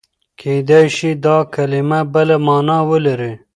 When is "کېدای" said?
0.39-0.85